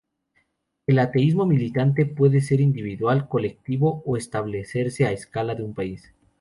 El 0.87 0.97
ateísmo 0.97 1.45
militante 1.45 2.07
puede 2.07 2.41
ser 2.41 2.59
individual, 2.59 3.27
colectivo 3.29 4.01
o 4.03 4.17
establecerse 4.17 5.05
a 5.05 5.11
escala 5.11 5.53
de 5.53 5.61
un 5.61 5.75
país. 5.75 6.11